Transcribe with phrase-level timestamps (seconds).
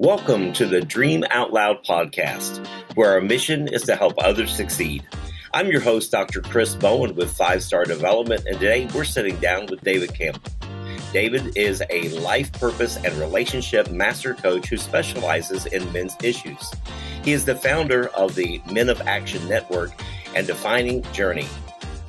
[0.00, 5.06] Welcome to the Dream Out Loud podcast, where our mission is to help others succeed.
[5.52, 6.40] I'm your host, Dr.
[6.40, 10.50] Chris Bowen with Five Star Development, and today we're sitting down with David Campbell.
[11.12, 16.72] David is a life purpose and relationship master coach who specializes in men's issues.
[17.22, 19.92] He is the founder of the Men of Action Network
[20.34, 21.46] and Defining Journey.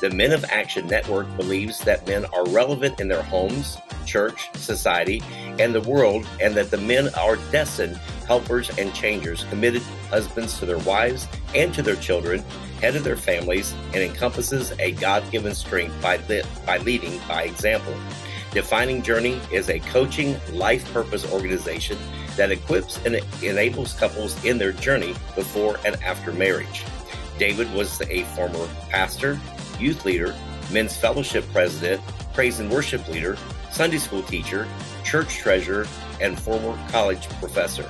[0.02, 3.78] The Men of Action Network believes that men are relevant in their homes,
[4.08, 5.22] church, society,
[5.60, 10.66] and the world, and that the men are destined helpers and changers, committed husbands to
[10.66, 12.44] their wives and to their children,
[12.80, 17.44] head of their families, and encompasses a God given strength by, li- by leading by
[17.44, 17.94] example.
[18.54, 22.00] Defining Journey is a coaching life purpose organization
[22.38, 26.86] that equips and enables couples in their journey before and after marriage.
[27.38, 29.40] David was a former pastor,
[29.82, 30.36] youth leader,
[30.72, 32.02] men's fellowship president,
[32.34, 33.38] praise and worship leader,
[33.72, 34.68] Sunday school teacher,
[35.04, 35.88] church treasurer,
[36.20, 37.90] and former college professor.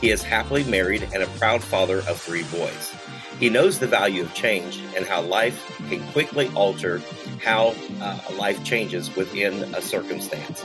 [0.00, 2.94] He is happily married and a proud father of three boys.
[3.38, 7.00] He knows the value of change and how life can quickly alter
[7.42, 10.60] how uh, life changes within a circumstance.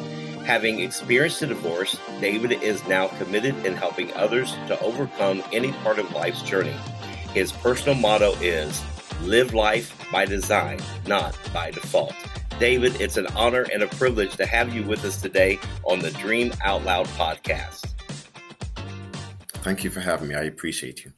[0.45, 5.99] Having experienced a divorce, David is now committed in helping others to overcome any part
[5.99, 6.75] of life's journey.
[7.33, 8.83] His personal motto is
[9.21, 12.15] live life by design, not by default.
[12.59, 16.11] David, it's an honor and a privilege to have you with us today on the
[16.11, 17.93] Dream Out Loud podcast.
[19.63, 20.35] Thank you for having me.
[20.35, 21.11] I appreciate you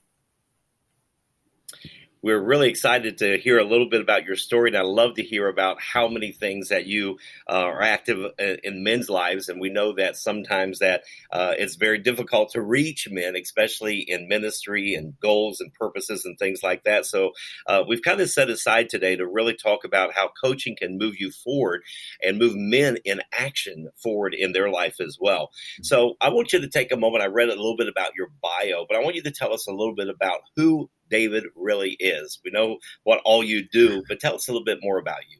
[2.28, 5.24] we're really excited to hear a little bit about your story, and I love to
[5.24, 7.20] hear about how many things that you
[7.50, 9.48] uh, are active in men's lives.
[9.48, 14.28] And we know that sometimes that uh, it's very difficult to reach men, especially in
[14.28, 17.06] ministry and goals and purposes and things like that.
[17.06, 17.32] So
[17.66, 21.16] uh, we've kind of set aside today to really talk about how coaching can move
[21.18, 21.82] you forward
[22.22, 25.52] and move men in action forward in their life as well.
[25.82, 27.24] So I want you to take a moment.
[27.24, 29.66] I read a little bit about your bio, but I want you to tell us
[29.66, 32.40] a little bit about who David really is.
[32.44, 35.38] We know what all you do, but tell us a little bit more about you.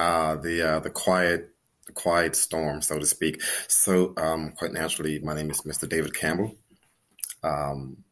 [0.00, 1.50] Uh, the uh, the quiet
[1.86, 3.42] the quiet storm, so to speak.
[3.66, 5.88] So, um, quite naturally, my name is Mr.
[5.88, 6.54] David Campbell.
[7.42, 8.04] Um,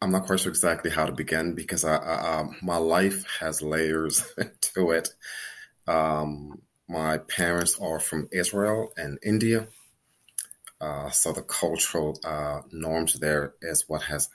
[0.00, 3.62] I'm not quite sure exactly how to begin because I, I, um, my life has
[3.62, 4.24] layers
[4.74, 5.10] to it.
[5.86, 9.68] Um, my parents are from Israel and India.
[10.80, 14.28] Uh, so the cultural uh, norms there is what has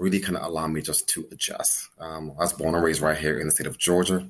[0.00, 1.88] really kind of allowed me just to adjust.
[1.98, 4.26] Um, I was born and raised right here in the state of Georgia.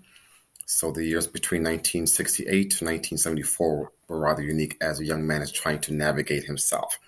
[0.66, 5.52] So the years between 1968 to 1974 were rather unique as a young man is
[5.52, 6.98] trying to navigate himself.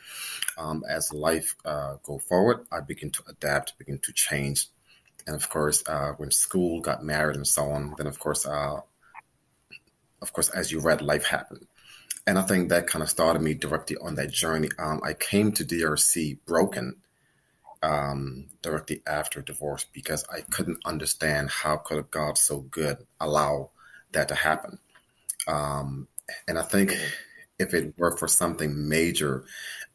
[0.56, 4.66] Um, as life uh, go forward, I begin to adapt, begin to change,
[5.26, 8.80] and of course, uh, when school got married and so on, then of course, uh,
[10.20, 11.66] of course, as you read, life happened,
[12.26, 14.68] and I think that kind of started me directly on that journey.
[14.78, 16.96] Um, I came to DRC broken
[17.82, 23.70] um, directly after divorce because I couldn't understand how could God so good allow
[24.12, 24.78] that to happen.
[25.48, 26.09] Um,
[26.47, 26.92] and I think
[27.59, 29.44] if it were for something major,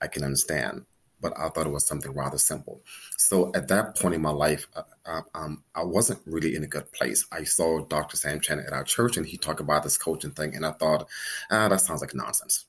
[0.02, 0.86] I can understand.
[1.20, 2.82] But I thought it was something rather simple.
[3.18, 6.68] So at that point in my life, uh, uh um, I wasn't really in a
[6.68, 7.26] good place.
[7.32, 8.18] I saw Dr.
[8.18, 11.08] Sam Chand at our church, and he talked about this coaching thing, and I thought,
[11.50, 12.66] ah, that sounds like nonsense.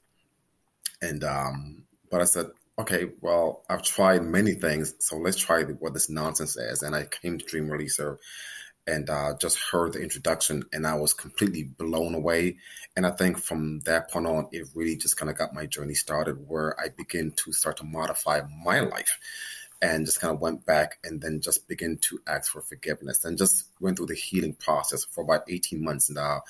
[1.02, 2.46] And um, but I said,
[2.78, 6.82] okay, well, I've tried many things, so let's try what this nonsense is.
[6.82, 8.18] And I came to Dream Releaser
[8.86, 12.56] and uh, just heard the introduction, and I was completely blown away.
[12.96, 15.94] And I think from that point on, it really just kind of got my journey
[15.94, 19.18] started where I began to start to modify my life
[19.82, 23.38] and just kind of went back and then just begin to ask for forgiveness and
[23.38, 26.08] just went through the healing process for about 18 months.
[26.08, 26.40] And, uh,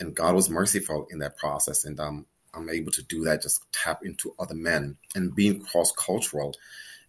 [0.00, 1.84] and God was merciful in that process.
[1.84, 5.92] And um, I'm able to do that, just tap into other men and being cross
[5.92, 6.54] cultural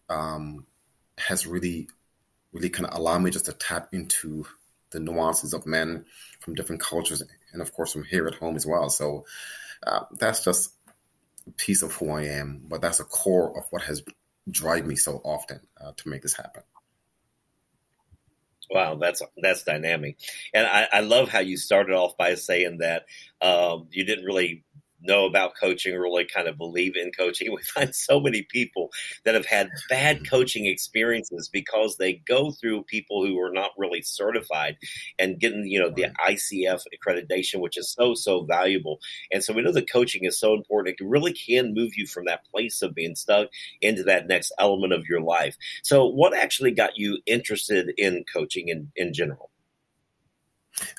[0.10, 0.66] um,
[1.18, 1.88] has really,
[2.52, 4.46] really kind of allowed me just to tap into
[4.92, 6.06] the nuances of men
[6.40, 7.22] from different cultures
[7.52, 8.90] and, of course, from here at home as well.
[8.90, 9.26] So
[9.86, 10.74] uh, that's just
[11.48, 14.04] a piece of who I am, but that's a core of what has
[14.50, 16.64] drive me so often uh, to make this happen.
[18.70, 20.18] Wow, that's that's dynamic,
[20.54, 23.06] and I, I, love how you started off by saying that
[23.40, 24.64] um, you didn't really
[25.04, 27.52] know about coaching or really kind of believe in coaching.
[27.54, 28.90] We find so many people
[29.26, 30.26] that have had bad mm-hmm.
[30.26, 34.78] coaching experiences because they go through people who are not really certified
[35.20, 39.00] and getting, you know, the ICF accreditation, which is so, so valuable.
[39.32, 40.96] And so we know that coaching is so important.
[41.00, 43.50] It really can move you from that place of being stuck
[43.82, 45.56] into that next element of your life.
[45.84, 49.52] So what actually got you interested in coaching in, in general?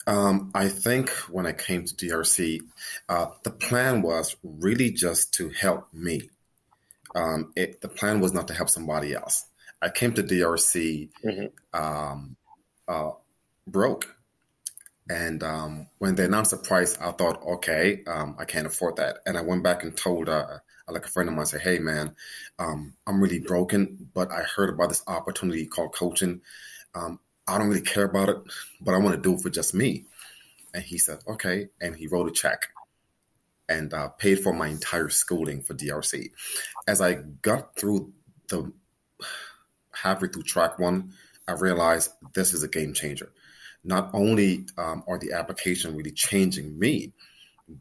[0.06, 2.60] Um, I think when I came to DRC,
[3.08, 6.30] uh, the plan was really just to help me.
[7.14, 9.46] um, it, the plan was not to help somebody else.
[9.80, 11.80] I came to DRC mm-hmm.
[11.80, 12.36] um,
[12.88, 13.10] uh,
[13.66, 14.14] broke.
[15.08, 19.18] And um, when they announced the price, I thought, okay, um, I can't afford that.
[19.26, 21.78] And I went back and told, uh, like a friend of mine, I said, hey,
[21.78, 22.16] man,
[22.58, 26.40] um, I'm really broken, but I heard about this opportunity called coaching.
[26.94, 28.38] Um, I don't really care about it,
[28.80, 30.04] but I want to do it for just me.
[30.72, 31.68] And he said, okay.
[31.80, 32.68] And he wrote a check
[33.68, 36.30] and uh, paid for my entire schooling for DRC.
[36.86, 38.12] As I got through
[38.48, 38.72] the
[39.92, 41.12] halfway through track one,
[41.46, 43.32] I realized this is a game changer.
[43.82, 47.12] Not only um, are the application really changing me,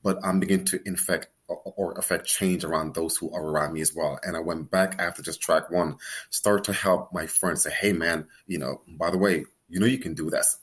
[0.04, 3.94] but I'm beginning to infect or affect change around those who are around me as
[3.94, 4.20] well.
[4.24, 5.98] And I went back after just track one,
[6.30, 9.88] start to help my friends say, hey, man, you know, by the way, you know,
[9.88, 10.60] you can do this.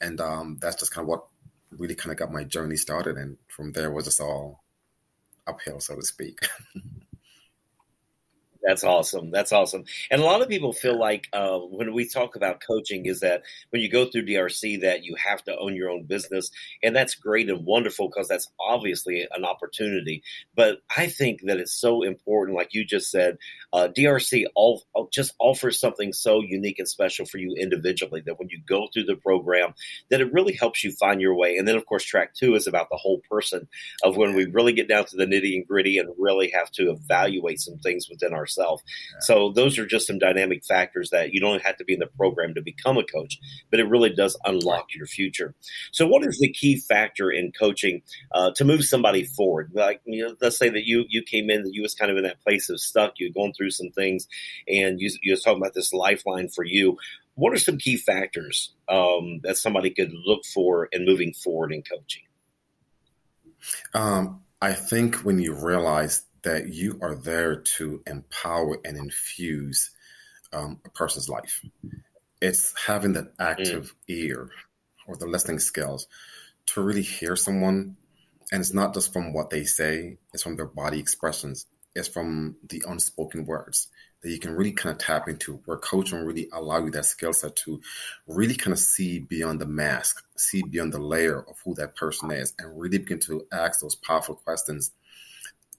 [0.00, 1.26] And um, that's just kind of what
[1.70, 3.16] really kind of got my journey started.
[3.16, 4.62] And from there was just all
[5.46, 6.38] uphill, so to speak.
[8.66, 9.30] That's awesome.
[9.30, 9.84] That's awesome.
[10.10, 13.42] And a lot of people feel like uh, when we talk about coaching is that
[13.70, 16.50] when you go through DRC that you have to own your own business,
[16.82, 20.24] and that's great and wonderful because that's obviously an opportunity.
[20.56, 23.38] But I think that it's so important, like you just said,
[23.72, 24.82] uh, DRC all,
[25.12, 29.04] just offers something so unique and special for you individually that when you go through
[29.04, 29.74] the program,
[30.10, 31.56] that it really helps you find your way.
[31.56, 33.68] And then, of course, track two is about the whole person
[34.02, 36.90] of when we really get down to the nitty and gritty and really have to
[36.90, 38.82] evaluate some things within ourselves yourself.
[38.86, 39.18] Yeah.
[39.20, 42.06] So those are just some dynamic factors that you don't have to be in the
[42.06, 43.38] program to become a coach,
[43.70, 45.54] but it really does unlock your future.
[45.92, 49.72] So what is the key factor in coaching uh, to move somebody forward?
[49.74, 52.16] Like you know, let's say that you you came in that you was kind of
[52.16, 54.26] in that place of stuck, you had gone through some things,
[54.68, 56.96] and you you was talking about this lifeline for you.
[57.34, 61.82] What are some key factors um, that somebody could look for in moving forward in
[61.82, 62.22] coaching?
[63.92, 69.90] Um, I think when you realize that you are there to empower and infuse
[70.52, 71.60] um, a person's life.
[72.40, 74.14] It's having that active mm.
[74.14, 74.50] ear
[75.08, 76.06] or the listening skills
[76.66, 77.96] to really hear someone.
[78.52, 81.66] And it's not just from what they say, it's from their body expressions,
[81.96, 83.88] it's from the unspoken words
[84.22, 87.32] that you can really kind of tap into where coaching really allow you that skill
[87.32, 87.80] set to
[88.28, 92.30] really kind of see beyond the mask, see beyond the layer of who that person
[92.30, 94.92] is, and really begin to ask those powerful questions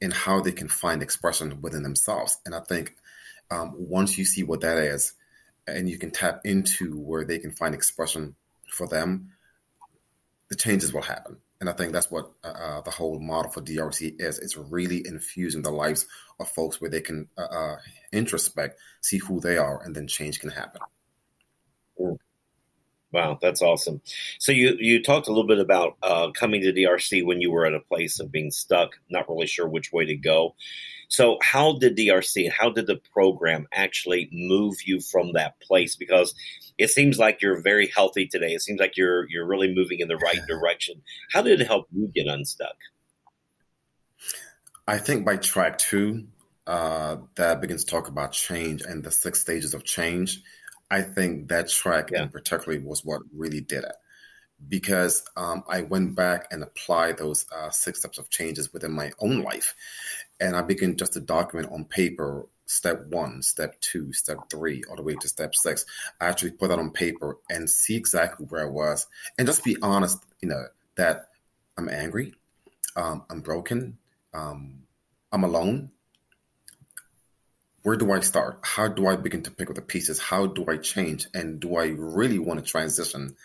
[0.01, 2.37] in how they can find expression within themselves.
[2.45, 2.95] And I think
[3.49, 5.13] um, once you see what that is,
[5.65, 8.35] and you can tap into where they can find expression
[8.71, 9.31] for them,
[10.49, 11.37] the changes will happen.
[11.59, 14.37] And I think that's what uh, uh the whole model for DRC is.
[14.39, 16.05] It's really infusing the lives
[16.39, 17.77] of folks where they can uh, uh,
[18.13, 20.81] introspect, see who they are, and then change can happen.
[23.17, 24.01] Wow, that's awesome.
[24.37, 27.65] So you you talked a little bit about uh, coming to DRC when you were
[27.65, 30.53] at a place of being stuck, not really sure which way to go.
[31.07, 35.95] So how did DRC, how did the program actually move you from that place?
[35.95, 36.35] Because
[36.77, 38.53] it seems like you're very healthy today.
[38.53, 41.01] It seems like you're you're really moving in the right direction.
[41.33, 42.77] How did it help you get unstuck?
[44.87, 46.27] I think by track two,
[46.67, 50.43] uh, that begins to talk about change and the six stages of change.
[50.89, 52.23] I think that track yeah.
[52.23, 53.95] in particular was what really did it
[54.67, 59.11] because um, I went back and applied those uh, six steps of changes within my
[59.19, 59.75] own life.
[60.39, 64.95] And I began just to document on paper step one, step two, step three, all
[64.95, 65.85] the way to step six.
[66.19, 69.77] I actually put that on paper and see exactly where I was and just be
[69.81, 70.65] honest, you know,
[70.95, 71.29] that
[71.77, 72.33] I'm angry,
[72.95, 73.97] um, I'm broken,
[74.33, 74.83] um,
[75.31, 75.91] I'm alone,
[77.87, 78.59] where do I start?
[78.63, 80.19] How do I begin to pick up the pieces?
[80.19, 81.27] How do I change?
[81.33, 83.37] And do I really want to transition?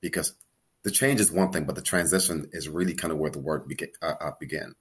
[0.00, 0.34] Because
[0.82, 3.68] the change is one thing, but the transition is really kind of where the work
[3.68, 3.90] began.
[4.02, 4.74] Uh, uh, began.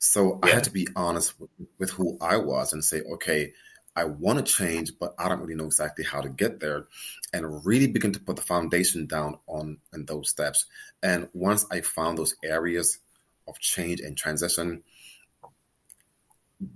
[0.00, 0.50] So yeah.
[0.50, 3.52] I had to be honest with, with who I was and say, okay,
[3.94, 6.86] I want to change, but I don't really know exactly how to get there,
[7.32, 10.66] and really begin to put the foundation down on in those steps.
[11.00, 12.98] And once I found those areas
[13.46, 14.82] of change and transition,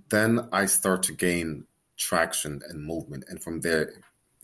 [0.09, 1.67] then I start to gain
[1.97, 3.93] traction and movement, and from there,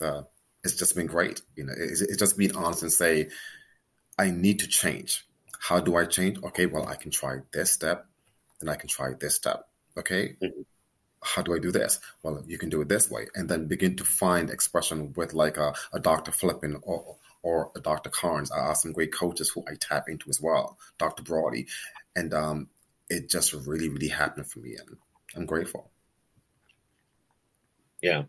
[0.01, 0.23] uh,
[0.63, 1.41] it's just been great.
[1.55, 3.29] You know, it's, it's just being honest and say,
[4.17, 5.25] I need to change.
[5.59, 6.37] How do I change?
[6.43, 8.05] Okay, well, I can try this step,
[8.59, 9.67] then I can try this step.
[9.97, 10.61] Okay, mm-hmm.
[11.21, 11.99] how do I do this?
[12.23, 15.57] Well, you can do it this way, and then begin to find expression with like
[15.57, 16.31] a, a Dr.
[16.31, 18.09] Flippin or or a Dr.
[18.09, 18.51] Carnes.
[18.51, 21.23] I have some great coaches who I tap into as well, Dr.
[21.23, 21.67] Brody,
[22.15, 22.69] and um,
[23.09, 24.75] it just really, really happened for me.
[24.75, 24.97] And
[25.35, 25.91] I'm grateful.
[28.03, 28.23] Yeah.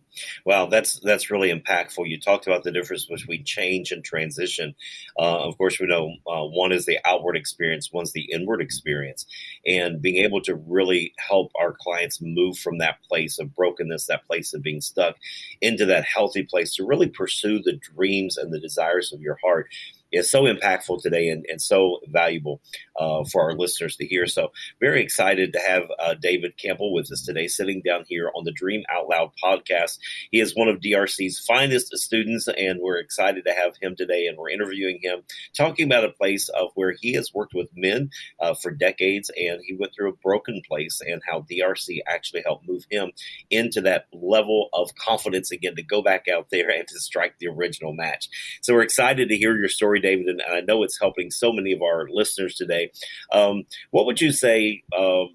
[0.47, 2.09] Well, that's that's really impactful.
[2.09, 4.73] You talked about the difference between change and transition.
[5.19, 9.27] Uh, of course, we know uh, one is the outward experience, one's the inward experience,
[9.67, 14.25] and being able to really help our clients move from that place of brokenness, that
[14.29, 15.17] place of being stuck,
[15.61, 19.69] into that healthy place to really pursue the dreams and the desires of your heart
[20.15, 22.61] is so impactful today and, and so valuable
[22.99, 24.27] uh, for our listeners to hear.
[24.27, 28.45] So, very excited to have uh, David Campbell with us today, sitting down here on
[28.45, 29.99] the Dream Out Loud podcast.
[30.31, 34.27] He is one of DRC's finest students, and we're excited to have him today.
[34.27, 35.23] And we're interviewing him,
[35.57, 39.61] talking about a place of where he has worked with men uh, for decades, and
[39.67, 43.11] he went through a broken place, and how DRC actually helped move him
[43.51, 47.49] into that level of confidence again to go back out there and to strike the
[47.49, 48.29] original match.
[48.63, 51.73] So, we're excited to hear your story David, and I know it's helping so many
[51.73, 52.91] of our listeners today.
[53.33, 54.83] Um, what would you say?
[54.97, 55.29] Um,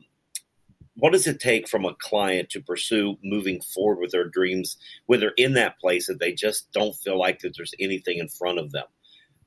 [0.95, 5.19] what does it take from a client to pursue moving forward with their dreams when
[5.19, 8.59] they're in that place that they just don't feel like that there's anything in front
[8.59, 8.85] of them?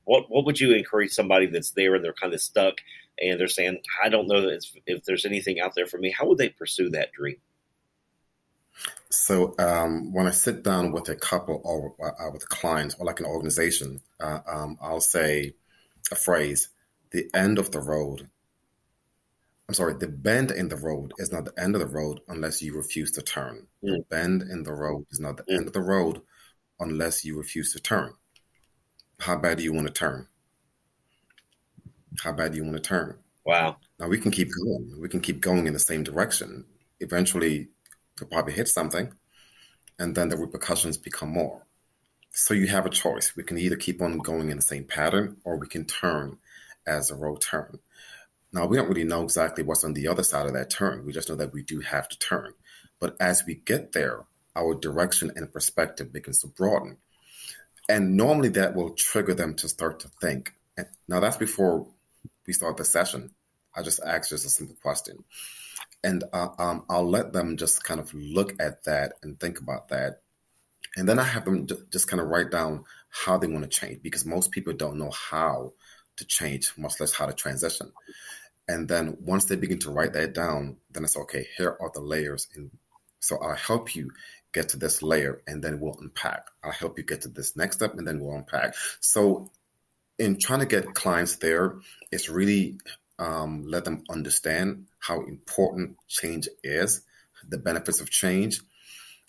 [0.05, 2.75] What what would you encourage somebody that's there and they're kind of stuck
[3.21, 6.11] and they're saying, I don't know if, if there's anything out there for me?
[6.11, 7.37] How would they pursue that dream?
[9.15, 13.19] So um, when I sit down with a couple or uh, with clients or like
[13.19, 15.53] an organization, uh, um, I'll say
[16.11, 16.69] a phrase:
[17.11, 18.27] "The end of the road."
[19.69, 22.63] I'm sorry, the bend in the road is not the end of the road unless
[22.63, 23.67] you refuse to turn.
[23.83, 23.97] Mm.
[23.97, 25.57] The bend in the road is not the mm.
[25.57, 26.21] end of the road
[26.79, 28.13] unless you refuse to turn.
[29.19, 30.27] How bad do you want to turn?
[32.23, 33.19] How bad do you want to turn?
[33.45, 33.77] Wow.
[33.99, 34.99] Now we can keep going.
[34.99, 36.65] We can keep going in the same direction.
[36.99, 37.69] Eventually,
[38.17, 39.13] could probably hit something,
[39.99, 41.65] and then the repercussions become more.
[42.31, 43.35] So you have a choice.
[43.35, 46.37] We can either keep on going in the same pattern or we can turn
[46.87, 47.79] as a road turn.
[48.51, 51.05] Now, we don't really know exactly what's on the other side of that turn.
[51.05, 52.53] We just know that we do have to turn.
[52.99, 56.97] But as we get there, our direction and perspective begins to broaden.
[57.89, 60.53] And normally that will trigger them to start to think.
[61.07, 61.87] Now, that's before
[62.47, 63.31] we start the session.
[63.75, 65.23] I just ask just a simple question
[66.03, 69.89] and uh, um, I'll let them just kind of look at that and think about
[69.89, 70.21] that,
[70.95, 74.01] and then I have them just kind of write down how they want to change
[74.01, 75.73] because most people don't know how
[76.17, 77.91] to change, much less how to transition.
[78.67, 81.47] And then once they begin to write that down, then it's okay.
[81.57, 82.71] Here are the layers, and
[83.19, 84.11] so I'll help you
[84.53, 86.47] get to this layer, and then we'll unpack.
[86.63, 88.75] I'll help you get to this next step, and then we'll unpack.
[88.99, 89.51] So
[90.19, 91.75] in trying to get clients there,
[92.11, 92.77] it's really
[93.19, 97.01] um, let them understand how important change is,
[97.47, 98.61] the benefits of change.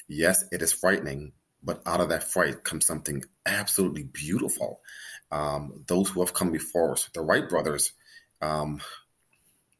[0.06, 4.80] Yes, it is frightening, but out of that fright comes something absolutely beautiful.
[5.32, 7.92] Um, those who have come before us, the Wright brothers,
[8.40, 8.80] um,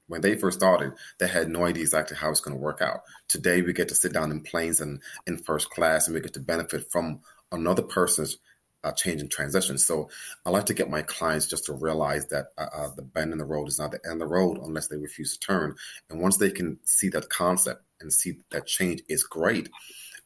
[0.09, 3.03] when they first started, they had no idea exactly how it's going to work out.
[3.29, 6.35] Today, we get to sit down in planes and in first class, and we get
[6.35, 7.21] to benefit from
[7.53, 8.37] another person's
[8.85, 9.79] uh, change and transition.
[9.79, 10.11] So
[10.45, 13.39] I like to get my clients just to realize that uh, uh, the bend in
[13.39, 15.75] the road is not the end of the road unless they refuse to turn.
[16.11, 19.71] And once they can see that concept and see that change is great,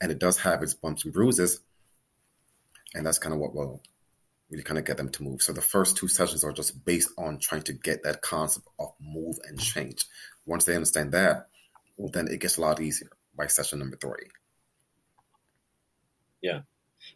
[0.00, 1.60] and it does have its bumps and bruises,
[2.94, 3.82] and that's kind of what will
[4.50, 5.42] really kind of get them to move.
[5.42, 8.92] So the first two sessions are just based on trying to get that concept of
[9.00, 10.06] move and change.
[10.46, 11.48] Once they understand that,
[11.96, 14.28] well, then it gets a lot easier by session number three.
[16.40, 16.60] Yeah.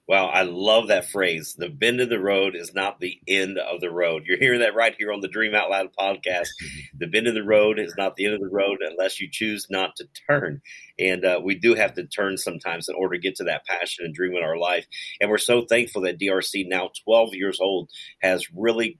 [0.09, 1.55] Well, I love that phrase.
[1.57, 4.25] The bend of the road is not the end of the road.
[4.27, 6.49] You're hearing that right here on the Dream Out Loud podcast.
[6.95, 9.67] The bend of the road is not the end of the road unless you choose
[9.69, 10.63] not to turn.
[10.99, 14.05] And uh, we do have to turn sometimes in order to get to that passion
[14.05, 14.87] and dream in our life.
[15.21, 18.99] And we're so thankful that DRC, now 12 years old, has really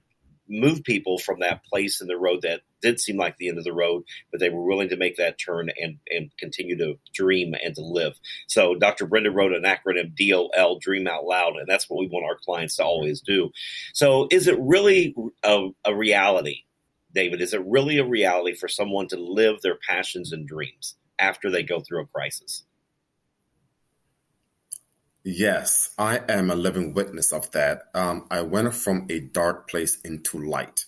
[0.49, 3.65] move people from that place in the road that did seem like the end of
[3.65, 7.55] the road, but they were willing to make that turn and, and continue to dream
[7.63, 8.19] and to live.
[8.49, 9.07] So Dr.
[9.07, 12.77] Brenda wrote an acronym DOL, Dream Out Loud, and that's what we want our clients
[12.77, 13.51] to always do.
[13.95, 16.65] So is it really a, a reality,
[17.15, 17.41] David?
[17.41, 21.63] Is it really a reality for someone to live their passions and dreams after they
[21.63, 22.65] go through a crisis?
[25.25, 27.85] Yes, I am a living witness of that.
[27.95, 30.85] Um, I went from a dark place into light.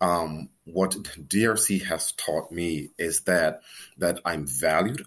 [0.00, 0.92] Um, what
[1.28, 3.62] DRC has taught me is that
[3.98, 5.06] that I'm valued,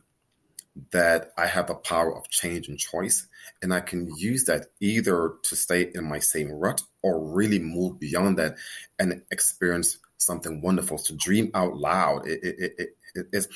[0.92, 3.28] that I have a power of change and choice,
[3.62, 8.00] and I can use that either to stay in my same rut or really move
[8.00, 8.58] beyond that
[9.00, 10.98] and experience something wonderful.
[11.00, 13.48] To dream out loud, it, it, it, it, it's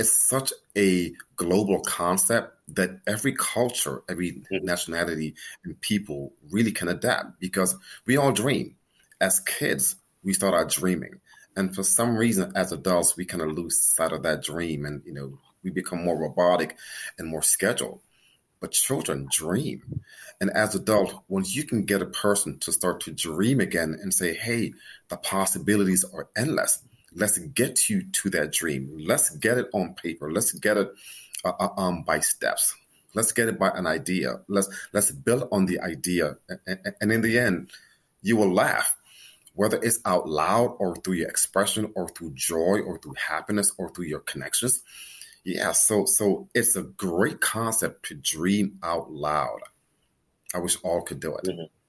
[0.00, 4.64] it's such a global concept that every culture, every mm-hmm.
[4.64, 7.76] nationality and people really can adapt because
[8.06, 8.76] we all dream.
[9.20, 11.20] As kids, we start out dreaming.
[11.56, 15.02] And for some reason, as adults, we kind of lose sight of that dream and,
[15.04, 16.76] you know, we become more robotic
[17.18, 18.00] and more scheduled.
[18.60, 20.02] but children dream.
[20.40, 24.12] And as adult, once you can get a person to start to dream again and
[24.12, 24.74] say, hey,
[25.08, 26.82] the possibilities are endless.
[27.14, 28.96] Let's get you to that dream.
[28.98, 30.30] Let's get it on paper.
[30.30, 30.90] Let's get it
[31.44, 32.74] uh, uh um, by steps.
[33.14, 34.40] Let's get it by an idea.
[34.48, 36.36] Let's let's build on the idea,
[36.66, 37.70] and, in the end,
[38.22, 38.96] you will laugh,
[39.54, 43.90] whether it's out loud or through your expression, or through joy, or through happiness, or
[43.90, 44.82] through your connections.
[45.42, 49.60] Yeah, so so it's a great concept to dream out loud.
[50.54, 51.44] I wish all could do it.
[51.44, 51.79] Mm-hmm.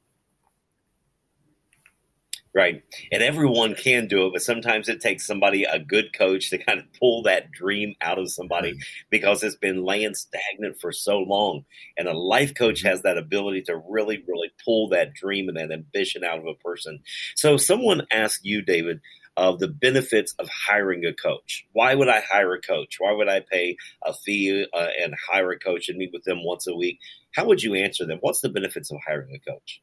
[2.53, 2.83] Right.
[3.13, 6.79] And everyone can do it, but sometimes it takes somebody, a good coach, to kind
[6.79, 8.81] of pull that dream out of somebody mm-hmm.
[9.09, 11.63] because it's been laying stagnant for so long.
[11.97, 12.89] And a life coach mm-hmm.
[12.89, 16.55] has that ability to really, really pull that dream and that ambition out of a
[16.55, 16.99] person.
[17.35, 18.99] So, someone asked you, David,
[19.37, 21.65] of the benefits of hiring a coach.
[21.71, 22.97] Why would I hire a coach?
[22.99, 26.43] Why would I pay a fee uh, and hire a coach and meet with them
[26.43, 26.99] once a week?
[27.33, 28.17] How would you answer them?
[28.19, 29.81] What's the benefits of hiring a coach?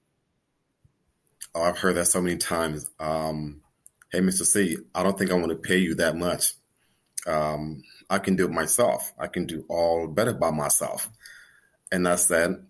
[1.58, 2.88] Oh, I've heard that so many times.
[3.00, 3.62] Um,
[4.12, 4.44] hey, Mr.
[4.44, 6.52] C, I don't think I want to pay you that much.
[7.26, 9.12] Um, I can do it myself.
[9.18, 11.10] I can do all better by myself.
[11.90, 12.64] And I said,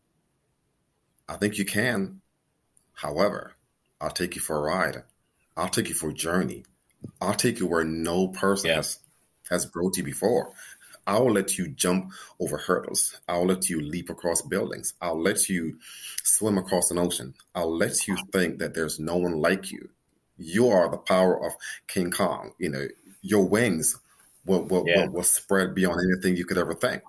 [1.29, 2.23] I think you can.
[2.95, 3.53] However,
[4.01, 5.03] I'll take you for a ride.
[5.55, 6.65] I'll take you for a journey.
[7.21, 9.01] I'll take you where no person has
[9.51, 10.53] has brought you before.
[11.09, 13.19] I will let you jump over hurdles.
[13.27, 14.93] I'll let you leap across buildings.
[15.01, 15.79] I'll let you
[16.23, 17.35] swim across an ocean.
[17.55, 19.89] I'll let you think that there's no one like you.
[20.37, 21.53] You are the power of
[21.89, 22.53] King Kong.
[22.59, 22.89] You know,
[23.23, 23.99] your wings
[24.45, 25.07] will, will, yeah.
[25.07, 27.03] will, will spread beyond anything you could ever think.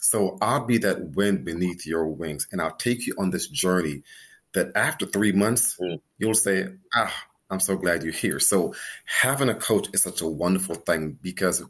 [0.00, 4.02] So I'll be that wind beneath your wings and I'll take you on this journey
[4.54, 6.00] that after three months, mm.
[6.18, 7.14] you'll say, ah,
[7.50, 8.40] I'm so glad you're here.
[8.40, 11.62] So having a coach is such a wonderful thing because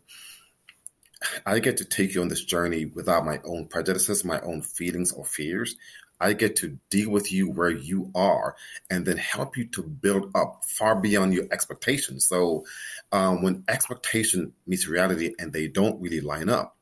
[1.47, 5.13] I get to take you on this journey without my own prejudices, my own feelings
[5.13, 5.77] or fears.
[6.21, 8.57] I get to deal with you where you are
[8.89, 12.27] and then help you to build up far beyond your expectations.
[12.27, 12.65] So,
[13.13, 16.77] um, when expectation meets reality and they don't really line up,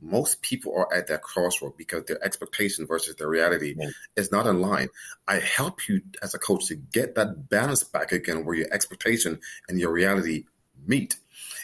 [0.00, 3.90] most people are at that crossroad because their expectation versus their reality yeah.
[4.16, 4.88] is not in line.
[5.28, 9.40] I help you as a coach to get that balance back again where your expectation
[9.68, 10.44] and your reality
[10.86, 11.16] meet.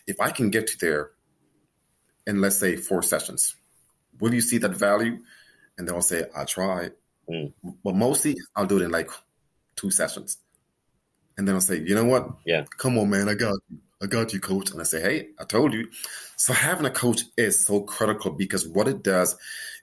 [0.07, 1.11] If I can get you there
[2.27, 3.57] in let's say four sessions.
[4.21, 5.19] Will you see that value?
[5.79, 6.93] And they'll say, I tried.
[7.29, 7.53] Mm.
[7.85, 9.11] But mostly I'll do it in like
[9.77, 10.39] two sessions.
[11.37, 12.31] And then I'll say, you know what?
[12.47, 12.65] Yeah.
[12.79, 13.29] Come on, man.
[13.29, 13.79] I got you.
[14.01, 14.71] I got you, coach.
[14.71, 15.89] And I say, hey, I told you.
[16.37, 19.37] So having a coach is so critical because what it does,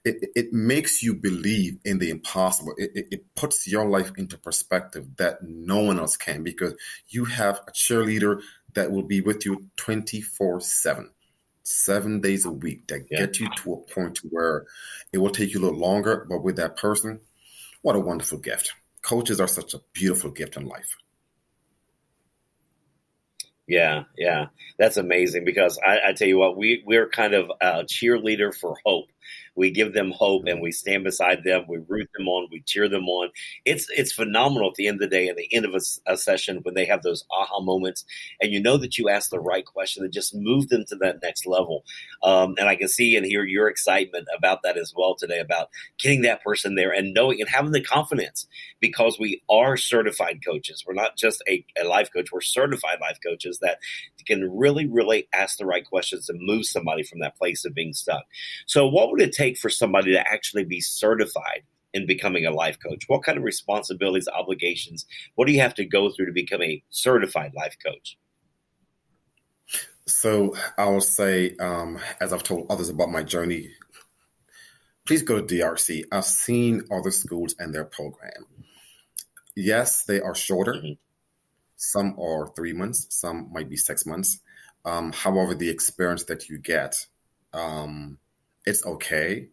[0.06, 2.76] it, it makes you believe in the impossible.
[2.78, 6.76] It, it, it puts your life into perspective that no one else can because
[7.08, 8.42] you have a cheerleader
[8.74, 11.10] that will be with you 24 7
[11.64, 13.20] seven days a week that yeah.
[13.20, 14.66] get you to a point where
[15.12, 17.20] it will take you a little longer, but with that person,
[17.82, 18.74] what a wonderful gift.
[19.02, 20.98] Coaches are such a beautiful gift in life.
[23.68, 24.48] Yeah, yeah,
[24.78, 28.76] that's amazing because I, I tell you what, we we're kind of a cheerleader for
[28.86, 29.10] hope
[29.56, 31.66] we give them hope and we stand beside them.
[31.68, 32.50] We root them on.
[32.52, 33.30] We cheer them on.
[33.66, 36.18] It's it's phenomenal at the end of the day, at the end of a, a
[36.18, 38.06] session when they have those aha moments,
[38.42, 41.22] and you know that you asked the right question that just moved them to that
[41.22, 41.84] next level.
[42.24, 45.70] Um, and I can see and hear your excitement about that as well today about
[46.00, 48.48] getting that person there and knowing and having the confidence
[48.80, 50.84] because we are certified coaches.
[50.86, 52.32] We're not just a, a life coach.
[52.32, 53.78] We're certified life coaches that
[54.26, 57.94] can really, really ask the right questions to move somebody from that place of being
[57.94, 58.24] stuck.
[58.66, 62.78] So, what would it take for somebody to actually be certified in becoming a life
[62.80, 63.04] coach?
[63.08, 66.84] What kind of responsibilities, obligations, what do you have to go through to become a
[66.90, 68.18] certified life coach?
[70.08, 73.70] So I will say, um, as I've told others about my journey,
[75.06, 76.04] please go to DRC.
[76.12, 78.46] I've seen other schools and their program.
[79.56, 80.74] Yes, they are shorter.
[80.74, 80.94] Mm-hmm.
[81.76, 84.40] Some are three months, some might be six months.
[84.86, 87.06] Um, however, the experience that you get
[87.54, 88.18] um,
[88.66, 89.48] it's okay,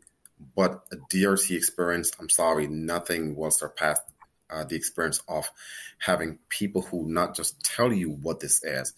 [0.56, 4.00] but a DRC experience, I'm sorry, nothing will surpass
[4.48, 5.50] uh, the experience of
[5.98, 8.94] having people who not just tell you what this is,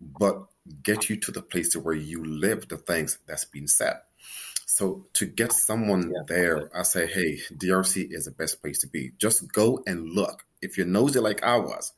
[0.00, 0.44] but
[0.82, 3.96] get you to the place to where you live the things that's been said.
[4.66, 6.22] So to get someone yeah.
[6.26, 9.12] there, I say, hey, DRC is the best place to be.
[9.18, 10.44] Just go and look.
[10.62, 11.92] If you're nosy like I was,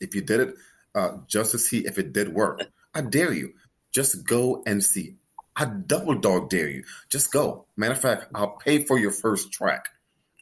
[0.00, 0.54] if you did it
[0.94, 2.62] uh, just to see if it did work,
[2.94, 3.54] I dare you.
[3.92, 5.16] Just go and see.
[5.54, 6.84] I double dog dare you.
[7.10, 7.66] Just go.
[7.76, 9.88] Matter of fact, I'll pay for your first track.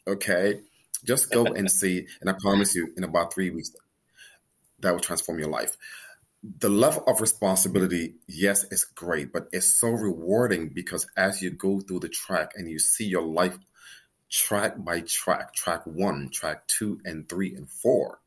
[0.06, 0.60] Okay.
[1.04, 2.06] Just go and see.
[2.20, 3.72] And I promise you, in about three weeks,
[4.80, 5.76] that will transform your life.
[6.42, 11.80] The level of responsibility, yes, is great, but it's so rewarding because as you go
[11.80, 13.58] through the track and you see your life
[14.30, 18.20] track by track, track one, track two, and three, and four,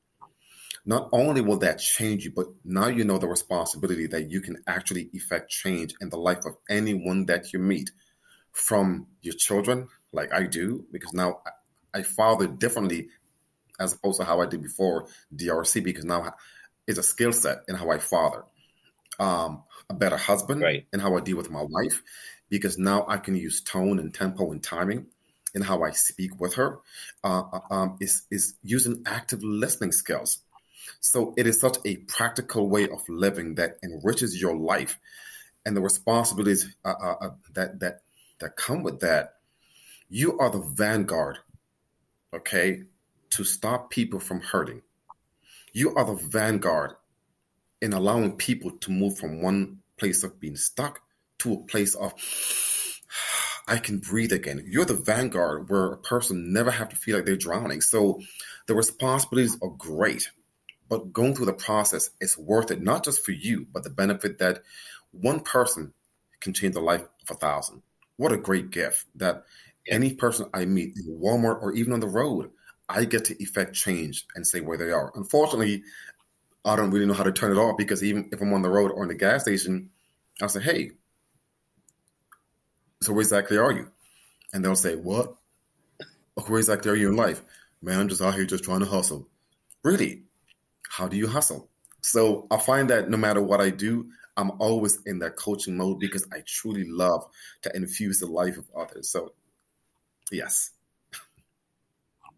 [0.86, 4.62] not only will that change you, but now you know the responsibility that you can
[4.68, 7.92] actually effect change in the life of anyone that you meet
[8.52, 11.42] from your children, like I do, because now
[11.94, 13.10] I father differently
[13.80, 16.34] as opposed to how I did before DRC, because now
[16.86, 18.44] it's a skill set in how I father.
[19.20, 20.86] Um, a better husband right.
[20.92, 22.02] and how I deal with my wife,
[22.50, 25.08] because now I can use tone and tempo and timing
[25.56, 26.80] in how I speak with her.
[27.24, 30.40] Uh, uh um, is is using active listening skills
[31.00, 35.00] so it is such a practical way of living that enriches your life,
[35.66, 38.02] and the responsibilities uh, uh, uh, that that
[38.40, 39.36] that come with that.
[40.10, 41.40] You are the vanguard,
[42.34, 42.84] okay,
[43.32, 44.82] to stop people from hurting.
[45.72, 46.92] You are the vanguard
[47.82, 51.02] in allowing people to move from one place of being stuck
[51.40, 52.14] to a place of
[53.68, 54.64] I can breathe again.
[54.68, 57.82] You're the vanguard where a person never have to feel like they're drowning.
[57.82, 58.22] So
[58.68, 60.30] the responsibilities are great.
[60.90, 64.38] But going through the process is worth it, not just for you, but the benefit
[64.40, 64.64] that
[65.12, 65.94] one person
[66.40, 67.82] can change the life of a thousand.
[68.18, 69.44] What a great gift that
[69.88, 72.52] any person I meet in Walmart or even on the road,
[72.90, 75.12] I get to effect change and say where they are.
[75.16, 75.84] Unfortunately,
[76.66, 78.70] I don't really know how to turn it off because even if I'm on the
[78.70, 79.90] road or in the gas station,
[80.42, 80.92] I'll say, hey,
[83.02, 83.92] so where exactly are you?
[84.54, 85.36] And they'll say, what?
[86.48, 87.42] Where exactly are you in life?
[87.82, 89.28] Man, I'm just out here just trying to hustle.
[89.84, 90.24] Really?
[90.94, 91.70] How do you hustle?
[92.02, 96.00] So I find that no matter what I do, I'm always in that coaching mode
[96.00, 97.26] because I truly love
[97.64, 99.10] to infuse the life of others.
[99.10, 99.34] So,
[100.32, 100.70] yes.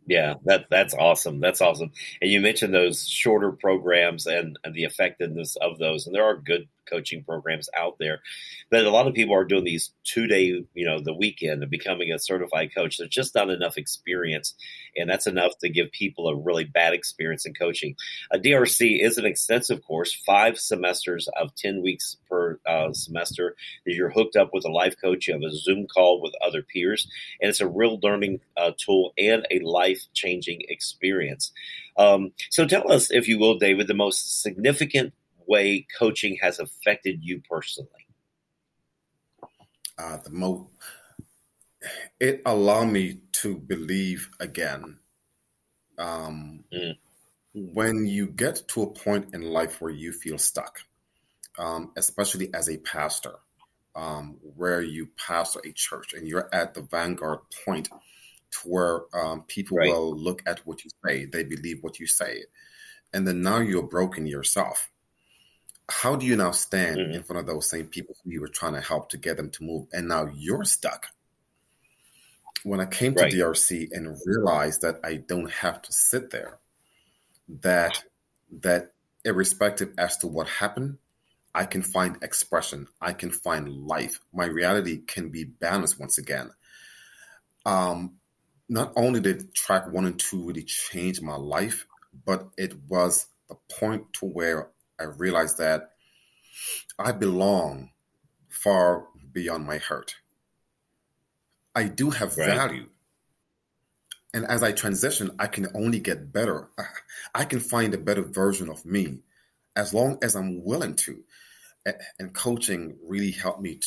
[0.08, 1.42] Yeah, that that's awesome.
[1.42, 1.92] That's awesome.
[2.22, 6.38] And you mentioned those shorter programs and, and the effectiveness of those, and there are
[6.38, 8.22] good coaching programs out there.
[8.70, 11.70] But a lot of people are doing these two day, you know, the weekend of
[11.70, 12.98] becoming a certified coach.
[12.98, 14.54] There's just not enough experience,
[14.96, 17.96] and that's enough to give people a really bad experience in coaching.
[18.32, 23.56] A DRC is an extensive course, five semesters of 10 weeks per uh, semester.
[23.86, 27.08] You're hooked up with a life coach, you have a Zoom call with other peers,
[27.42, 31.52] and it's a real learning uh, tool and a life changing experience.
[31.98, 35.14] Um, so tell us, if you will, David, the most significant
[35.48, 37.90] way coaching has affected you personally?
[39.98, 40.68] Uh, the most
[42.20, 45.00] it allowed me to believe again.
[45.98, 46.98] Um, mm.
[47.54, 50.80] When you get to a point in life where you feel stuck,
[51.58, 53.36] um, especially as a pastor,
[53.96, 59.44] um, where you pastor a church and you're at the vanguard point to where um,
[59.44, 59.90] people right.
[59.90, 62.44] will look at what you say, they believe what you say,
[63.14, 64.90] and then now you're broken yourself
[65.90, 67.14] how do you now stand mm-hmm.
[67.14, 69.50] in front of those same people who you were trying to help to get them
[69.52, 71.08] to move and now you're stuck
[72.64, 73.34] when i came to right.
[73.34, 76.58] drc and realized that i don't have to sit there
[77.62, 78.04] that
[78.62, 78.94] that
[79.24, 80.98] irrespective as to what happened
[81.54, 86.50] i can find expression i can find life my reality can be balanced once again
[87.66, 88.16] um
[88.68, 91.86] not only did track one and two really change my life
[92.26, 95.92] but it was the point to where I realized that
[96.98, 97.92] I belong
[98.50, 100.16] far beyond my hurt.
[101.76, 102.48] I do have right.
[102.48, 102.88] value.
[104.34, 106.70] And as I transition, I can only get better.
[107.34, 109.20] I can find a better version of me
[109.76, 111.24] as long as I'm willing to.
[112.20, 113.80] And coaching really helped me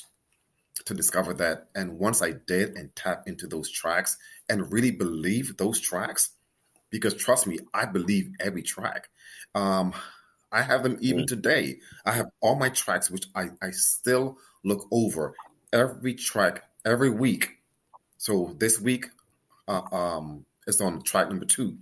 [0.84, 1.68] to discover that.
[1.74, 4.16] And once I did and tap into those tracks
[4.48, 6.30] and really believe those tracks,
[6.90, 9.08] because trust me, I believe every track.
[9.54, 9.92] Um,
[10.50, 11.28] I have them even mm.
[11.28, 11.78] today.
[12.04, 15.34] I have all my tracks, which I, I still look over
[15.72, 17.50] every track every week.
[18.16, 19.06] So this week,
[19.66, 21.78] uh, um, it's on track number two.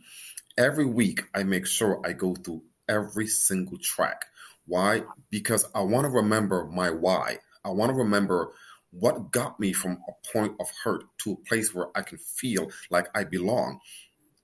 [0.59, 4.25] Every week, I make sure I go through every single track.
[4.67, 5.03] Why?
[5.31, 7.39] Because I want to remember my why.
[7.65, 8.53] I want to remember
[8.91, 12.71] what got me from a point of hurt to a place where I can feel
[12.91, 13.81] like I belong,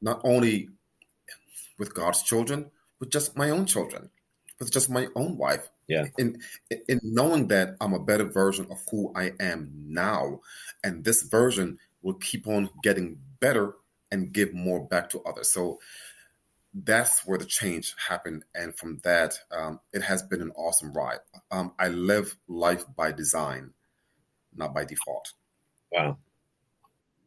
[0.00, 0.68] not only
[1.78, 2.70] with God's children,
[3.02, 4.08] with just my own children,
[4.60, 5.68] with just my own wife.
[5.88, 6.06] Yeah.
[6.18, 6.40] In
[6.86, 10.38] in knowing that I'm a better version of who I am now,
[10.84, 13.74] and this version will keep on getting better
[14.12, 15.52] and give more back to others.
[15.52, 15.80] So
[16.72, 21.18] that's where the change happened, and from that, um, it has been an awesome ride.
[21.50, 23.72] Um, I live life by design,
[24.54, 25.32] not by default.
[25.90, 26.18] Wow,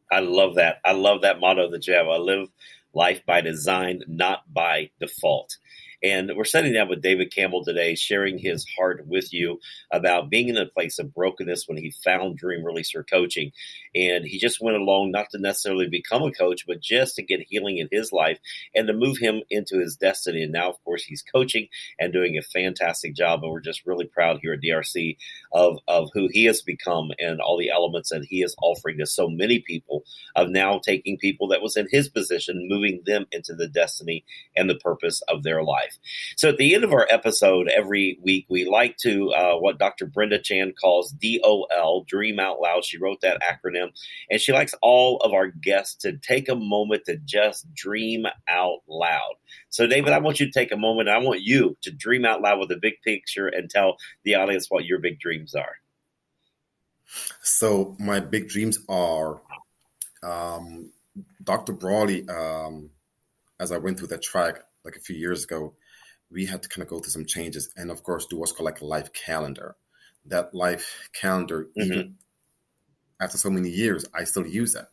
[0.10, 0.80] I love that.
[0.86, 2.08] I love that motto that you have.
[2.08, 2.48] I live
[2.96, 5.58] life by design, not by default.
[6.06, 10.50] And we're sitting down with David Campbell today, sharing his heart with you about being
[10.50, 13.52] in a place of brokenness when he found Dream Releaser Coaching.
[13.96, 17.48] And he just went along not to necessarily become a coach, but just to get
[17.50, 18.38] healing in his life
[18.76, 20.44] and to move him into his destiny.
[20.44, 23.42] And now, of course, he's coaching and doing a fantastic job.
[23.42, 25.18] And we're just really proud here at DRC
[25.54, 29.08] of, of who he has become and all the elements that he is offering to
[29.08, 30.04] so many people
[30.36, 34.24] of now taking people that was in his position, moving them into the destiny
[34.56, 35.95] and the purpose of their life.
[36.36, 40.06] So at the end of our episode every week, we like to uh, what Dr.
[40.06, 42.86] Brenda Chand calls DOL, Dream Out Loud.
[42.86, 43.92] She wrote that acronym,
[44.30, 48.80] and she likes all of our guests to take a moment to just dream out
[48.88, 49.36] loud.
[49.70, 51.10] So, David, I want you to take a moment.
[51.10, 54.68] I want you to dream out loud with a big picture and tell the audience
[54.70, 55.78] what your big dreams are.
[57.42, 59.42] So, my big dreams are
[60.24, 60.92] um,
[61.44, 61.74] Dr.
[61.74, 62.28] Brawley.
[62.28, 62.90] Um,
[63.60, 65.74] as I went through that track like a few years ago,
[66.36, 68.66] we had to kind of go through some changes and, of course, do what's called
[68.66, 69.76] like a life calendar.
[70.26, 71.82] That life calendar, mm-hmm.
[71.82, 72.16] even
[73.22, 74.90] after so many years, I still use that.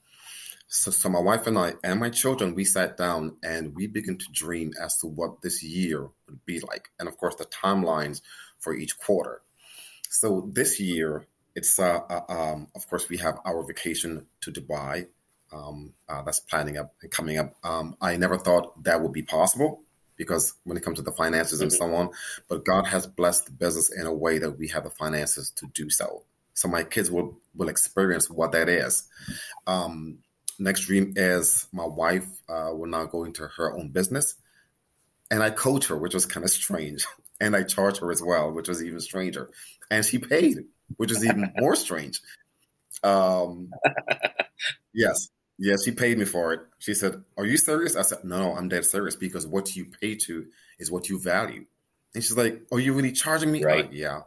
[0.69, 4.17] So, so my wife and I and my children, we sat down and we began
[4.19, 8.23] to dream as to what this year would be like, and of course the timelines
[8.59, 9.43] for each quarter.
[10.09, 15.09] So this year, it's uh, uh, um, of course we have our vacation to Dubai.
[15.53, 17.55] Um, uh, that's planning up and coming up.
[17.63, 19.83] Um, I never thought that would be possible
[20.23, 21.91] because when it comes to the finances and mm-hmm.
[21.91, 22.11] so on,
[22.49, 25.67] but God has blessed the business in a way that we have the finances to
[25.75, 26.23] do so.
[26.55, 29.05] So my kids will will experience what that is.
[29.67, 30.19] Um,
[30.59, 34.37] next dream is my wife uh, will now go into her own business,
[35.31, 37.05] and I coach her, which was kind of strange,
[37.41, 39.51] and I charge her as well, which was even stranger,
[39.91, 40.65] and she paid,
[40.97, 42.21] which is even more strange.
[43.03, 43.71] Um,
[44.93, 45.31] yes,
[45.63, 46.61] yes, she paid me for it.
[46.79, 50.17] She said, "Are you serious?" I said, "No, I'm dead serious because what you pay
[50.17, 50.47] to
[50.79, 51.65] is what you value."
[52.15, 53.87] And she's like, "Are you really charging me?" Right?
[53.87, 54.23] Like, yeah.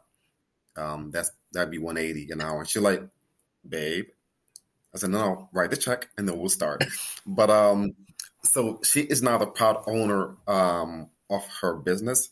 [0.77, 2.59] Um, that's that'd be 180 an hour.
[2.59, 3.01] And she's like,
[3.67, 4.05] "Babe,
[4.95, 6.83] I said, no, no, write the check and then we'll start.
[7.27, 7.95] but um,
[8.43, 12.29] so she is now the proud owner um, of her business.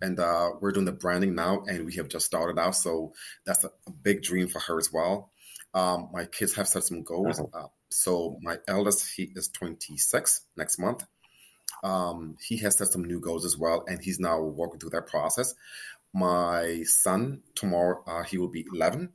[0.00, 2.76] And uh, we're doing the branding now, and we have just started out.
[2.76, 3.12] So
[3.44, 5.30] that's a, a big dream for her as well.
[5.74, 7.40] Um, my kids have set some goals.
[7.40, 11.04] Uh, so my eldest, he is 26 next month.
[11.82, 15.06] Um, he has set some new goals as well, and he's now working through that
[15.06, 15.54] process.
[16.12, 19.10] My son, tomorrow, uh, he will be 11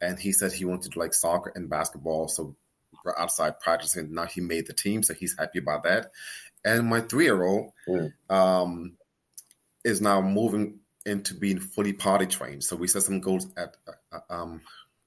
[0.00, 2.28] and he said he wanted to like soccer and basketball.
[2.28, 2.56] So
[3.04, 4.14] we're outside practicing.
[4.14, 6.12] Now he made the team, so he's happy about that.
[6.64, 8.12] And my three year old mm.
[8.28, 8.96] um,
[9.84, 12.64] is now moving into being fully potty trained.
[12.64, 13.76] So we set some goals at
[14.12, 14.60] uh, um,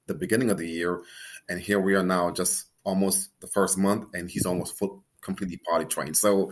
[0.07, 1.01] the beginning of the year,
[1.47, 5.57] and here we are now, just almost the first month, and he's almost full, completely
[5.57, 6.17] potty trained.
[6.17, 6.51] So,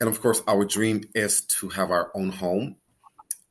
[0.00, 2.76] and of course, our dream is to have our own home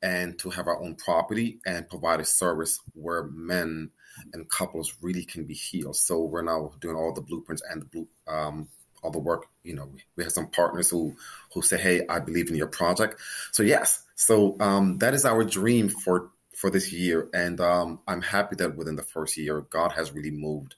[0.02, 3.92] and to have our own property and provide a service where men
[4.34, 5.96] and couples really can be healed.
[5.96, 8.68] So we're now doing all the blueprints and the blue, um,
[9.04, 9.46] all the work.
[9.64, 11.16] You know, we have some partners who
[11.54, 13.20] who say, "Hey, I believe in your project."
[13.52, 18.22] So yes, so um, that is our dream for for this year, and um, I'm
[18.22, 20.76] happy that within the first year, God has really moved.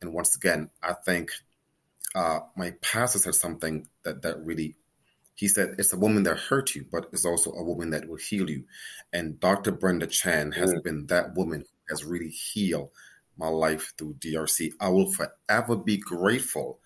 [0.00, 1.30] And once again, I think
[2.14, 4.76] uh, my pastor said something that that really
[5.34, 8.16] he said it's a woman that hurt you, but it's also a woman that will
[8.16, 8.64] heal you.
[9.12, 9.72] And Dr.
[9.72, 10.82] Brenda Chand has mm.
[10.82, 12.90] been that woman who has really healed
[13.38, 14.72] my life through DRC.
[14.80, 16.78] I will forever be grateful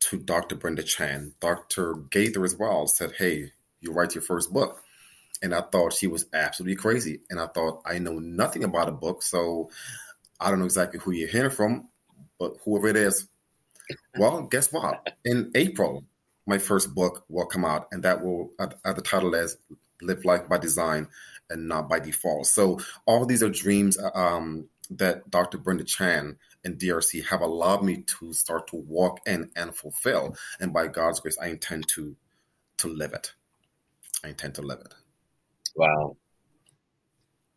[0.00, 0.56] to Dr.
[0.56, 1.32] Brenda Chand.
[1.40, 1.94] Dr.
[2.10, 4.82] Gaither as well said, Hey, you write your first book.
[5.42, 7.20] And I thought she was absolutely crazy.
[7.30, 9.70] And I thought, I know nothing about a book, so
[10.40, 11.87] I don't know exactly who you're hearing from,
[12.38, 13.28] but whoever it is,
[14.16, 15.14] well, guess what?
[15.24, 16.04] In April,
[16.46, 19.56] my first book will come out, and that will, at, at the title is
[20.02, 21.08] Live Life by Design
[21.50, 22.46] and not by default.
[22.46, 25.58] So all these are dreams uh, um, that Dr.
[25.58, 30.36] Brenda Chand and DRC have allowed me to start to walk in and fulfill.
[30.60, 32.16] And by God's grace, I intend to
[32.78, 33.32] to live it.
[34.24, 34.94] I intend to live it.
[35.74, 36.16] Wow.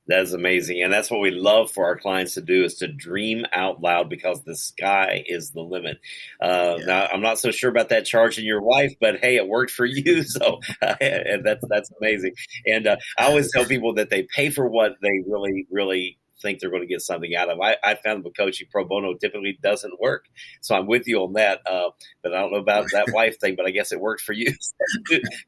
[0.07, 0.81] That is amazing.
[0.81, 4.09] And that's what we love for our clients to do is to dream out loud
[4.09, 5.99] because the sky is the limit.
[6.41, 6.85] Uh, yeah.
[6.85, 9.85] Now, I'm not so sure about that charging your wife, but hey, it worked for
[9.85, 10.23] you.
[10.31, 12.33] So uh, and that's, that's amazing.
[12.65, 16.59] And uh, I always tell people that they pay for what they really, really think
[16.59, 17.59] they're going to get something out of.
[17.59, 20.25] I, I found the coaching pro bono typically doesn't work,
[20.61, 21.61] so I'm with you on that.
[21.65, 21.89] Uh,
[22.23, 24.53] but I don't know about that wife thing, but I guess it worked for you.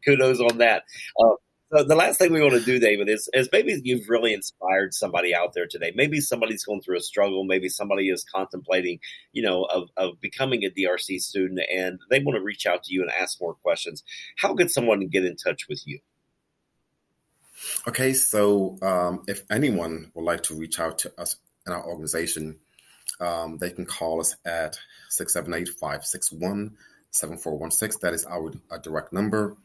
[0.06, 0.84] kudos on that.
[1.20, 1.36] Uh,
[1.74, 4.94] so the last thing we want to do, David, is, is maybe you've really inspired
[4.94, 5.92] somebody out there today.
[5.96, 7.44] Maybe somebody's going through a struggle.
[7.46, 9.00] Maybe somebody is contemplating,
[9.32, 12.94] you know, of, of becoming a DRC student and they want to reach out to
[12.94, 14.04] you and ask more questions.
[14.38, 16.00] How could someone get in touch with you?
[17.88, 22.60] Okay, so um, if anyone would like to reach out to us in our organization,
[23.20, 24.78] um, they can call us at
[25.10, 26.76] 678 561
[27.12, 28.00] 7416.
[28.02, 29.56] That is our, our direct number.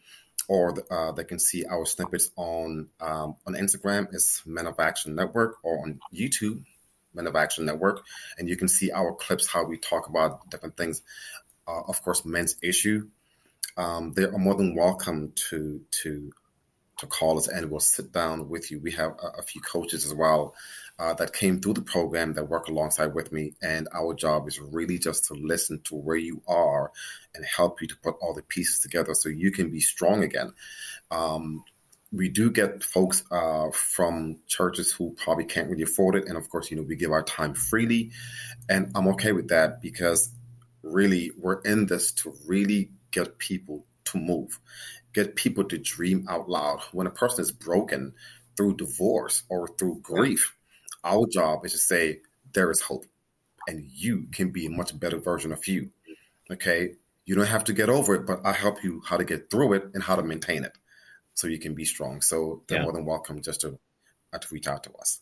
[0.48, 5.14] Or uh, they can see our snippets on um, on Instagram, it's Men of Action
[5.14, 6.64] Network, or on YouTube,
[7.14, 8.02] Men of Action Network.
[8.38, 11.02] And you can see our clips, how we talk about different things.
[11.66, 13.08] Uh, of course, men's issue.
[13.76, 16.32] Um, they are more than welcome to to
[16.98, 18.80] to call us and we'll sit down with you.
[18.80, 20.54] We have a, a few coaches as well
[20.98, 23.54] uh, that came through the program that work alongside with me.
[23.62, 26.90] And our job is really just to listen to where you are
[27.34, 30.52] and help you to put all the pieces together so you can be strong again.
[31.10, 31.64] Um,
[32.10, 36.26] we do get folks uh, from churches who probably can't really afford it.
[36.26, 38.12] And of course, you know, we give our time freely.
[38.68, 40.32] And I'm okay with that because
[40.82, 44.58] really we're in this to really get people to move
[45.14, 46.80] get people to dream out loud.
[46.92, 48.14] When a person is broken
[48.56, 50.56] through divorce or through grief,
[51.04, 52.20] our job is to say,
[52.52, 53.04] there is hope
[53.66, 55.90] and you can be a much better version of you.
[56.50, 56.94] Okay.
[57.26, 59.74] You don't have to get over it, but I help you how to get through
[59.74, 60.72] it and how to maintain it
[61.34, 62.22] so you can be strong.
[62.22, 62.84] So they're yeah.
[62.84, 63.78] more than welcome just to,
[64.32, 65.20] uh, to reach out to us.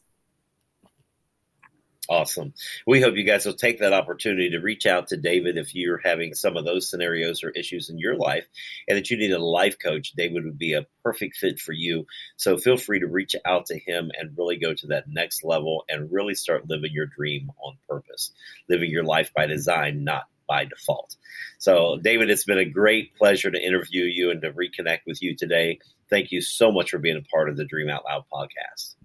[2.08, 2.54] Awesome.
[2.86, 6.00] We hope you guys will take that opportunity to reach out to David if you're
[6.04, 8.46] having some of those scenarios or issues in your life
[8.88, 10.12] and that you need a life coach.
[10.12, 12.06] David would be a perfect fit for you.
[12.36, 15.84] So feel free to reach out to him and really go to that next level
[15.88, 18.30] and really start living your dream on purpose,
[18.68, 21.16] living your life by design, not by default.
[21.58, 25.34] So, David, it's been a great pleasure to interview you and to reconnect with you
[25.34, 25.80] today.
[26.08, 28.95] Thank you so much for being a part of the Dream Out Loud podcast.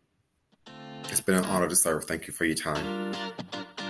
[1.11, 2.05] It's been an honor to serve.
[2.05, 3.13] Thank you for your time.